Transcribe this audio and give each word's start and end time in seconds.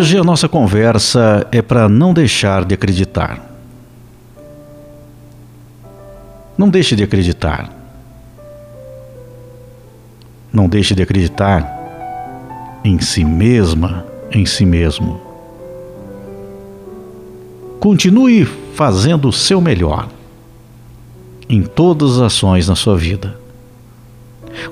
Hoje 0.00 0.16
a 0.16 0.24
nossa 0.24 0.48
conversa 0.48 1.46
é 1.52 1.60
para 1.60 1.86
não 1.86 2.14
deixar 2.14 2.64
de 2.64 2.72
acreditar. 2.72 3.38
Não 6.56 6.70
deixe 6.70 6.96
de 6.96 7.02
acreditar. 7.02 7.70
Não 10.50 10.66
deixe 10.70 10.94
de 10.94 11.02
acreditar 11.02 11.70
em 12.82 12.98
si 12.98 13.22
mesma, 13.22 14.06
em 14.32 14.46
si 14.46 14.64
mesmo. 14.64 15.20
Continue 17.78 18.46
fazendo 18.46 19.28
o 19.28 19.32
seu 19.34 19.60
melhor 19.60 20.08
em 21.46 21.62
todas 21.62 22.12
as 22.12 22.20
ações 22.20 22.68
na 22.68 22.74
sua 22.74 22.96
vida. 22.96 23.36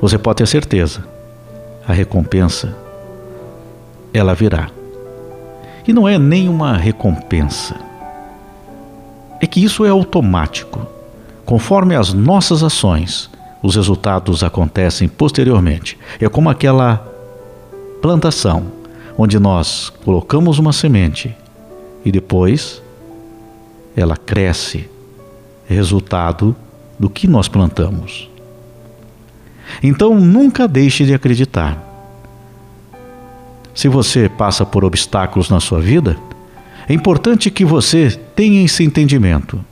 Você 0.00 0.16
pode 0.16 0.38
ter 0.38 0.46
certeza, 0.46 1.06
a 1.86 1.92
recompensa 1.92 2.74
ela 4.14 4.34
virá. 4.34 4.77
E 5.88 5.92
não 5.92 6.06
é 6.06 6.18
nenhuma 6.18 6.76
recompensa. 6.76 7.74
É 9.40 9.46
que 9.46 9.64
isso 9.64 9.86
é 9.86 9.88
automático. 9.88 10.86
Conforme 11.46 11.96
as 11.96 12.12
nossas 12.12 12.62
ações, 12.62 13.30
os 13.62 13.74
resultados 13.74 14.44
acontecem 14.44 15.08
posteriormente. 15.08 15.98
É 16.20 16.28
como 16.28 16.50
aquela 16.50 16.98
plantação, 18.02 18.66
onde 19.16 19.38
nós 19.38 19.90
colocamos 20.04 20.58
uma 20.58 20.74
semente 20.74 21.34
e 22.04 22.12
depois 22.12 22.82
ela 23.96 24.16
cresce, 24.16 24.90
resultado 25.66 26.54
do 26.98 27.08
que 27.08 27.26
nós 27.26 27.48
plantamos. 27.48 28.28
Então 29.82 30.20
nunca 30.20 30.68
deixe 30.68 31.06
de 31.06 31.14
acreditar. 31.14 31.87
Se 33.78 33.86
você 33.86 34.28
passa 34.28 34.66
por 34.66 34.84
obstáculos 34.84 35.48
na 35.48 35.60
sua 35.60 35.78
vida, 35.78 36.16
é 36.88 36.92
importante 36.92 37.48
que 37.48 37.64
você 37.64 38.10
tenha 38.34 38.64
esse 38.64 38.82
entendimento. 38.82 39.64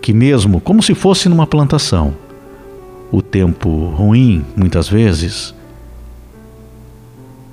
Que, 0.00 0.10
mesmo 0.10 0.58
como 0.58 0.82
se 0.82 0.94
fosse 0.94 1.28
numa 1.28 1.46
plantação, 1.46 2.14
o 3.12 3.20
tempo 3.20 3.90
ruim, 3.90 4.42
muitas 4.56 4.88
vezes, 4.88 5.54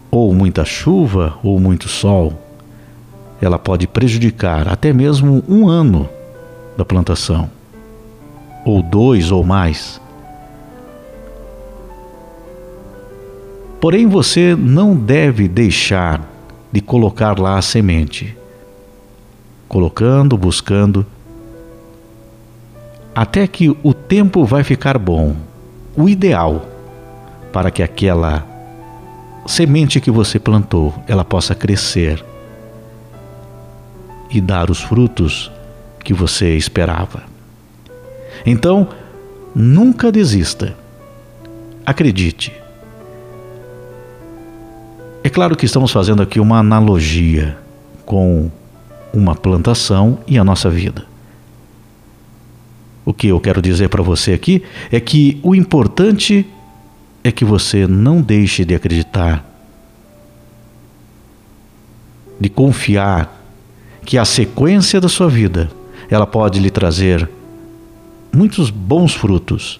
ou 0.10 0.34
muita 0.34 0.64
chuva 0.64 1.38
ou 1.44 1.60
muito 1.60 1.90
sol, 1.90 2.42
ela 3.42 3.60
pode 3.60 3.88
prejudicar 3.88 4.70
até 4.70 4.94
mesmo 4.94 5.44
um 5.50 5.68
ano 5.68 6.08
da 6.78 6.86
plantação, 6.86 7.52
ou 8.64 8.82
dois 8.82 9.34
ou 9.34 9.44
mais. 9.44 10.00
Porém, 13.82 14.06
você 14.06 14.56
não 14.56 14.96
deve 14.96 15.48
deixar 15.48 16.22
de 16.72 16.80
colocar 16.82 17.40
lá 17.40 17.58
a 17.58 17.62
semente, 17.64 18.38
colocando, 19.68 20.38
buscando, 20.38 21.04
até 23.16 23.48
que 23.48 23.76
o 23.82 23.92
tempo 23.92 24.46
vai 24.46 24.64
ficar 24.64 25.00
bom 25.00 25.36
o 25.98 26.08
ideal 26.08 26.64
para 27.52 27.72
que 27.72 27.82
aquela 27.82 28.48
semente 29.48 30.00
que 30.00 30.12
você 30.12 30.38
plantou 30.40 30.94
ela 31.08 31.26
possa 31.26 31.56
crescer 31.56 32.24
e 34.30 34.40
dar 34.40 34.70
os 34.70 34.80
frutos 34.80 35.52
que 36.04 36.14
você 36.14 36.56
esperava. 36.56 37.24
Então, 38.46 38.88
nunca 39.56 40.12
desista. 40.12 40.76
Acredite. 41.84 42.62
Claro 45.32 45.56
que 45.56 45.66
estamos 45.66 45.92
fazendo 45.92 46.22
aqui 46.22 46.42
uma 46.42 46.60
analogia 46.60 47.58
com 48.06 48.52
uma 49.14 49.34
plantação 49.34 50.20
e 50.28 50.38
a 50.38 50.44
nossa 50.44 50.70
vida. 50.70 51.06
O 53.06 53.14
que 53.14 53.28
eu 53.28 53.40
quero 53.40 53.62
dizer 53.62 53.88
para 53.88 54.04
você 54.04 54.34
aqui 54.34 54.62
é 54.92 55.00
que 55.00 55.40
o 55.42 55.56
importante 55.56 56.46
é 57.24 57.32
que 57.32 57.46
você 57.46 57.88
não 57.88 58.22
deixe 58.22 58.66
de 58.66 58.76
acreditar, 58.76 59.46
de 62.38 62.50
confiar 62.50 63.42
que 64.06 64.18
a 64.18 64.26
sequência 64.26 65.00
da 65.00 65.08
sua 65.08 65.30
vida 65.30 65.72
ela 66.10 66.28
pode 66.28 66.60
lhe 66.60 66.70
trazer 66.70 67.30
muitos 68.34 68.70
bons 68.70 69.14
frutos. 69.14 69.80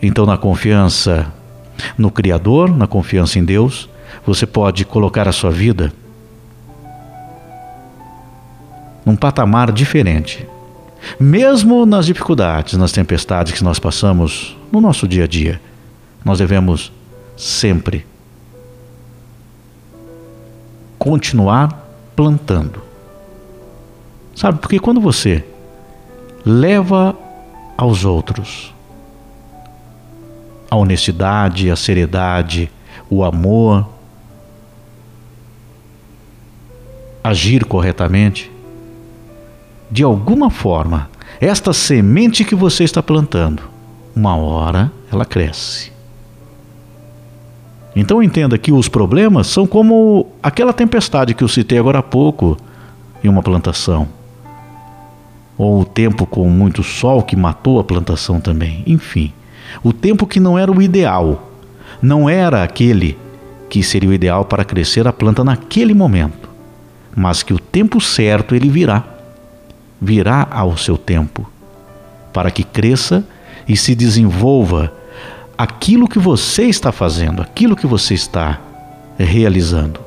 Então, 0.00 0.24
na 0.24 0.38
confiança 0.38 1.32
no 1.96 2.10
Criador, 2.10 2.74
na 2.74 2.86
confiança 2.86 3.38
em 3.38 3.44
Deus, 3.44 3.88
você 4.26 4.46
pode 4.46 4.84
colocar 4.84 5.28
a 5.28 5.32
sua 5.32 5.50
vida 5.50 5.92
num 9.04 9.16
patamar 9.16 9.72
diferente. 9.72 10.46
Mesmo 11.18 11.86
nas 11.86 12.06
dificuldades, 12.06 12.74
nas 12.74 12.92
tempestades 12.92 13.52
que 13.52 13.64
nós 13.64 13.78
passamos 13.78 14.56
no 14.70 14.80
nosso 14.80 15.08
dia 15.08 15.24
a 15.24 15.26
dia, 15.26 15.60
nós 16.24 16.38
devemos 16.38 16.92
sempre 17.36 18.06
continuar 20.98 21.88
plantando. 22.14 22.82
Sabe, 24.34 24.58
porque 24.58 24.78
quando 24.78 25.00
você 25.00 25.44
leva 26.44 27.16
aos 27.76 28.04
outros 28.04 28.74
a 30.70 30.76
honestidade, 30.76 31.70
a 31.70 31.76
seriedade, 31.76 32.70
o 33.10 33.24
amor, 33.24 33.86
agir 37.22 37.64
corretamente, 37.64 38.50
de 39.90 40.04
alguma 40.04 40.48
forma, 40.48 41.10
esta 41.40 41.72
semente 41.72 42.44
que 42.44 42.54
você 42.54 42.84
está 42.84 43.02
plantando, 43.02 43.62
uma 44.14 44.36
hora 44.36 44.92
ela 45.10 45.24
cresce. 45.24 45.90
Então 47.94 48.22
entenda 48.22 48.56
que 48.56 48.70
os 48.70 48.88
problemas 48.88 49.48
são 49.48 49.66
como 49.66 50.28
aquela 50.40 50.72
tempestade 50.72 51.34
que 51.34 51.42
eu 51.42 51.48
citei 51.48 51.78
agora 51.78 51.98
há 51.98 52.02
pouco 52.02 52.56
em 53.22 53.28
uma 53.28 53.42
plantação. 53.42 54.06
Ou 55.58 55.80
o 55.80 55.84
tempo 55.84 56.24
com 56.24 56.48
muito 56.48 56.84
sol 56.84 57.22
que 57.22 57.34
matou 57.34 57.80
a 57.80 57.84
plantação 57.84 58.40
também. 58.40 58.84
Enfim, 58.86 59.32
o 59.82 59.92
tempo 59.92 60.26
que 60.26 60.40
não 60.40 60.58
era 60.58 60.70
o 60.70 60.82
ideal. 60.82 61.50
Não 62.02 62.28
era 62.28 62.62
aquele 62.62 63.18
que 63.68 63.82
seria 63.82 64.10
o 64.10 64.12
ideal 64.12 64.44
para 64.44 64.64
crescer 64.64 65.06
a 65.06 65.12
planta 65.12 65.44
naquele 65.44 65.94
momento. 65.94 66.48
Mas 67.14 67.42
que 67.42 67.52
o 67.52 67.58
tempo 67.58 68.00
certo 68.00 68.54
ele 68.54 68.68
virá 68.68 69.04
virá 70.00 70.48
ao 70.50 70.76
seu 70.76 70.96
tempo, 70.96 71.48
para 72.32 72.50
que 72.50 72.64
cresça 72.64 73.22
e 73.68 73.76
se 73.76 73.94
desenvolva 73.94 74.92
aquilo 75.58 76.08
que 76.08 76.18
você 76.18 76.64
está 76.64 76.90
fazendo, 76.90 77.42
aquilo 77.42 77.76
que 77.76 77.86
você 77.86 78.14
está 78.14 78.58
realizando. 79.18 80.00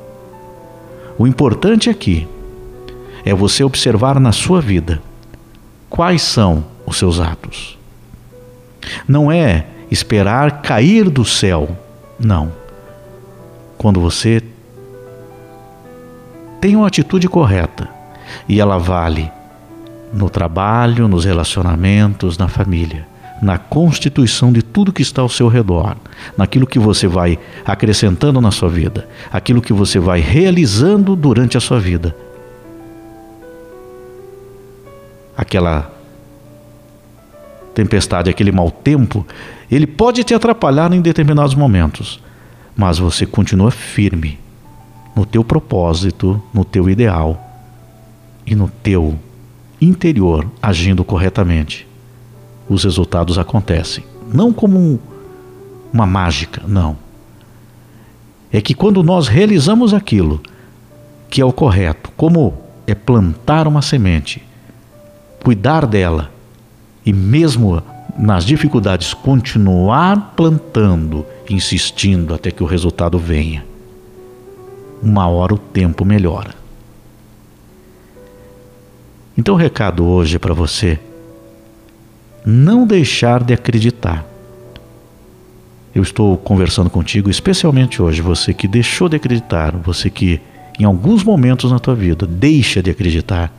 O 1.16 1.26
importante 1.26 1.88
aqui 1.88 2.26
é 3.24 3.32
você 3.32 3.62
observar 3.62 4.18
na 4.18 4.32
sua 4.32 4.60
vida 4.60 5.00
quais 5.88 6.22
são 6.22 6.64
os 6.84 6.96
seus 6.96 7.20
atos. 7.20 7.78
Não 9.06 9.30
é 9.30 9.66
esperar 9.90 10.62
cair 10.62 11.08
do 11.08 11.24
céu, 11.24 11.76
não. 12.18 12.52
Quando 13.76 14.00
você 14.00 14.42
tem 16.60 16.76
uma 16.76 16.86
atitude 16.86 17.28
correta 17.28 17.88
e 18.48 18.60
ela 18.60 18.78
vale 18.78 19.30
no 20.12 20.30
trabalho, 20.30 21.06
nos 21.08 21.24
relacionamentos, 21.24 22.38
na 22.38 22.48
família, 22.48 23.06
na 23.42 23.58
constituição 23.58 24.52
de 24.52 24.62
tudo 24.62 24.92
que 24.92 25.02
está 25.02 25.20
ao 25.20 25.28
seu 25.28 25.48
redor, 25.48 25.96
naquilo 26.38 26.66
que 26.66 26.78
você 26.78 27.06
vai 27.06 27.38
acrescentando 27.66 28.40
na 28.40 28.50
sua 28.50 28.68
vida, 28.68 29.06
aquilo 29.30 29.60
que 29.60 29.72
você 29.72 29.98
vai 29.98 30.20
realizando 30.20 31.14
durante 31.14 31.56
a 31.58 31.60
sua 31.60 31.78
vida. 31.78 32.16
Aquela 35.36 35.93
tempestade, 37.74 38.30
aquele 38.30 38.52
mau 38.52 38.70
tempo, 38.70 39.26
ele 39.70 39.86
pode 39.86 40.22
te 40.24 40.32
atrapalhar 40.32 40.92
em 40.92 41.00
determinados 41.00 41.54
momentos, 41.54 42.22
mas 42.76 42.98
você 42.98 43.26
continua 43.26 43.70
firme 43.70 44.38
no 45.14 45.26
teu 45.26 45.44
propósito, 45.44 46.42
no 46.52 46.64
teu 46.64 46.88
ideal 46.88 47.40
e 48.46 48.54
no 48.54 48.68
teu 48.82 49.18
interior 49.80 50.46
agindo 50.62 51.04
corretamente, 51.04 51.86
os 52.68 52.84
resultados 52.84 53.38
acontecem. 53.38 54.04
Não 54.32 54.52
como 54.52 54.78
um, 54.78 54.98
uma 55.92 56.06
mágica, 56.06 56.62
não. 56.66 56.96
É 58.52 58.60
que 58.60 58.74
quando 58.74 59.02
nós 59.02 59.28
realizamos 59.28 59.92
aquilo 59.92 60.40
que 61.28 61.40
é 61.40 61.44
o 61.44 61.52
correto, 61.52 62.10
como 62.16 62.54
é 62.86 62.94
plantar 62.94 63.66
uma 63.66 63.82
semente, 63.82 64.42
cuidar 65.42 65.86
dela 65.86 66.30
e 67.04 67.12
mesmo 67.12 67.82
nas 68.18 68.44
dificuldades 68.44 69.12
continuar 69.12 70.34
plantando, 70.36 71.26
insistindo 71.48 72.32
até 72.34 72.50
que 72.50 72.62
o 72.62 72.66
resultado 72.66 73.18
venha. 73.18 73.64
uma 75.02 75.28
hora 75.28 75.54
o 75.54 75.58
tempo 75.58 76.02
melhora. 76.04 76.54
Então 79.36 79.54
o 79.54 79.58
recado 79.58 80.04
hoje 80.06 80.36
é 80.36 80.38
para 80.38 80.54
você 80.54 80.98
não 82.46 82.86
deixar 82.86 83.42
de 83.42 83.52
acreditar. 83.52 84.24
Eu 85.94 86.02
estou 86.02 86.36
conversando 86.38 86.88
contigo, 86.88 87.28
especialmente 87.28 88.00
hoje, 88.00 88.22
você 88.22 88.54
que 88.54 88.66
deixou 88.66 89.08
de 89.08 89.16
acreditar, 89.16 89.76
você 89.76 90.08
que 90.08 90.40
em 90.78 90.84
alguns 90.84 91.22
momentos 91.22 91.70
na 91.70 91.78
tua 91.78 91.94
vida 91.94 92.26
deixa 92.26 92.82
de 92.82 92.90
acreditar, 92.90 93.52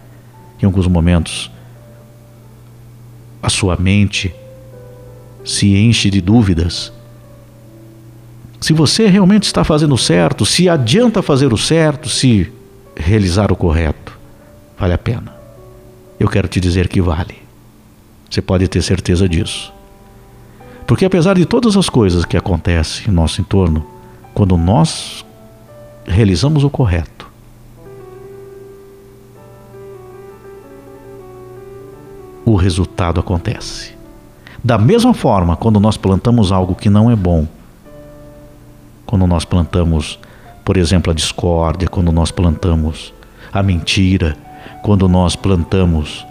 em 0.61 0.65
alguns 0.65 0.87
momentos 0.87 1.51
a 3.45 3.49
sua 3.49 3.77
mente 3.77 4.33
se 5.43 5.75
enche 5.77 6.09
de 6.09 6.19
dúvidas. 6.19 6.91
Se 8.59 8.73
você 8.73 9.05
realmente 9.05 9.43
está 9.43 9.63
fazendo 9.63 9.95
certo, 9.95 10.47
se 10.47 10.67
adianta 10.67 11.21
fazer 11.21 11.53
o 11.53 11.57
certo, 11.57 12.09
se 12.09 12.51
realizar 12.95 13.51
o 13.51 13.55
correto, 13.55 14.17
vale 14.79 14.93
a 14.93 14.97
pena. 14.97 15.35
Eu 16.19 16.27
quero 16.27 16.47
te 16.47 16.59
dizer 16.59 16.87
que 16.87 16.99
vale. 16.99 17.37
Você 18.27 18.41
pode 18.41 18.67
ter 18.67 18.81
certeza 18.81 19.29
disso. 19.29 19.71
Porque 20.87 21.05
apesar 21.05 21.35
de 21.35 21.45
todas 21.45 21.77
as 21.77 21.87
coisas 21.87 22.25
que 22.25 22.35
acontecem 22.35 23.09
em 23.09 23.11
nosso 23.11 23.41
entorno, 23.41 23.85
quando 24.33 24.57
nós 24.57 25.23
realizamos 26.03 26.63
o 26.63 26.69
correto, 26.69 27.14
resultado 32.65 33.19
acontece. 33.19 33.93
Da 34.63 34.77
mesma 34.77 35.13
forma, 35.13 35.55
quando 35.55 35.79
nós 35.79 35.95
plantamos 35.95 36.51
algo 36.51 36.73
que 36.73 36.89
não 36.89 37.11
é 37.11 37.15
bom, 37.15 37.47
quando 39.05 39.27
nós 39.27 39.45
plantamos, 39.45 40.17
por 40.63 40.75
exemplo, 40.75 41.11
a 41.11 41.13
discórdia, 41.13 41.87
quando 41.87 42.11
nós 42.11 42.31
plantamos 42.31 43.13
a 43.53 43.61
mentira, 43.61 44.35
quando 44.81 45.07
nós 45.07 45.35
plantamos 45.35 46.25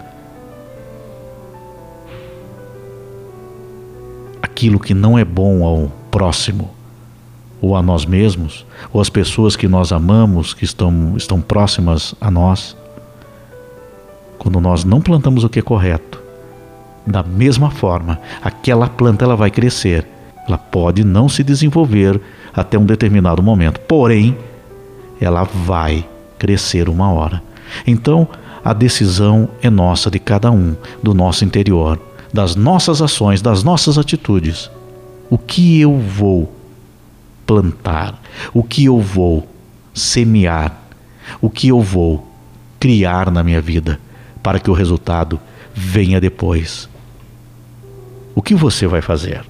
aquilo 4.41 4.81
que 4.81 4.93
não 4.93 5.17
é 5.17 5.23
bom 5.23 5.63
ao 5.63 5.89
próximo, 6.11 6.69
ou 7.61 7.77
a 7.77 7.81
nós 7.81 8.05
mesmos, 8.05 8.65
ou 8.91 8.99
às 8.99 9.09
pessoas 9.09 9.55
que 9.55 9.69
nós 9.69 9.93
amamos, 9.93 10.53
que 10.53 10.65
estão, 10.65 11.15
estão 11.15 11.39
próximas 11.39 12.13
a 12.19 12.29
nós, 12.29 12.75
quando 14.37 14.59
nós 14.59 14.83
não 14.83 14.99
plantamos 14.99 15.45
o 15.45 15.49
que 15.49 15.59
é 15.59 15.61
correto, 15.61 16.24
da 17.05 17.21
mesma 17.21 17.69
forma, 17.69 18.19
aquela 18.41 18.87
planta 18.87 19.25
ela 19.25 19.35
vai 19.35 19.51
crescer. 19.51 20.07
Ela 20.47 20.57
pode 20.57 21.03
não 21.03 21.27
se 21.27 21.43
desenvolver 21.43 22.19
até 22.53 22.77
um 22.77 22.85
determinado 22.85 23.43
momento, 23.43 23.79
porém, 23.81 24.37
ela 25.19 25.43
vai 25.43 26.07
crescer 26.37 26.89
uma 26.89 27.11
hora. 27.11 27.41
Então, 27.85 28.27
a 28.63 28.73
decisão 28.73 29.49
é 29.61 29.69
nossa, 29.69 30.09
de 30.09 30.19
cada 30.19 30.51
um, 30.51 30.75
do 31.01 31.13
nosso 31.13 31.45
interior, 31.45 31.99
das 32.33 32.55
nossas 32.55 33.01
ações, 33.01 33.41
das 33.41 33.63
nossas 33.63 33.97
atitudes. 33.97 34.69
O 35.29 35.37
que 35.37 35.79
eu 35.79 35.97
vou 35.97 36.51
plantar? 37.45 38.19
O 38.53 38.63
que 38.63 38.85
eu 38.85 38.99
vou 38.99 39.47
semear? 39.93 40.75
O 41.41 41.49
que 41.49 41.69
eu 41.69 41.81
vou 41.81 42.27
criar 42.79 43.31
na 43.31 43.43
minha 43.43 43.61
vida 43.61 43.99
para 44.43 44.59
que 44.59 44.69
o 44.69 44.73
resultado 44.73 45.39
venha 45.73 46.21
depois? 46.21 46.89
O 48.35 48.41
que 48.41 48.53
você 48.53 48.85
vai 48.85 49.01
fazer? 49.01 49.41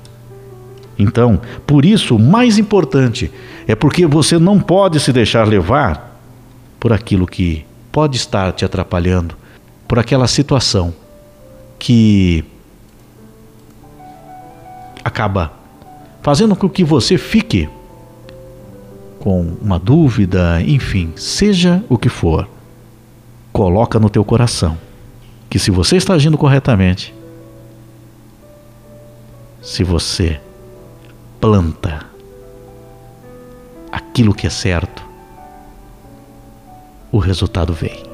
Então, 0.98 1.42
por 1.66 1.84
isso, 1.84 2.16
o 2.16 2.20
mais 2.20 2.58
importante 2.58 3.32
é 3.68 3.76
porque 3.76 4.06
você 4.06 4.40
não 4.40 4.60
pode 4.60 5.00
se 5.00 5.12
deixar 5.12 5.46
levar 5.48 6.22
por 6.80 6.94
aquilo 6.94 7.26
que 7.26 7.66
pode 7.92 8.16
estar 8.16 8.54
te 8.54 8.64
atrapalhando 8.64 9.36
por 9.88 10.00
aquela 10.00 10.28
situação 10.28 10.94
que 11.78 12.44
acaba 15.04 15.52
fazendo 16.22 16.56
com 16.56 16.70
que 16.70 16.84
você 16.84 17.18
fique 17.18 17.70
com 19.20 19.56
uma 19.62 19.80
dúvida, 19.80 20.62
enfim, 20.62 21.12
seja 21.16 21.84
o 21.90 21.98
que 21.98 22.10
for, 22.10 22.48
coloca 23.52 24.00
no 24.00 24.10
teu 24.10 24.24
coração 24.24 24.78
que 25.50 25.60
se 25.60 25.72
você 25.72 25.96
está 25.96 26.14
agindo 26.14 26.38
corretamente, 26.38 27.14
se 29.66 29.84
você 29.84 30.40
planta 31.42 32.06
aquilo 33.92 34.32
que 34.32 34.46
é 34.46 34.50
certo, 34.50 35.04
o 37.12 37.18
resultado 37.18 37.74
vem. 37.74 38.05